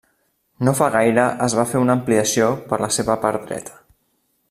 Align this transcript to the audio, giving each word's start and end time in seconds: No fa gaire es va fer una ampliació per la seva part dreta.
No 0.67 0.73
fa 0.79 0.87
gaire 0.95 1.25
es 1.49 1.55
va 1.59 1.65
fer 1.73 1.81
una 1.83 1.95
ampliació 1.99 2.51
per 2.73 2.81
la 2.87 2.91
seva 2.99 3.19
part 3.27 3.47
dreta. 3.51 3.79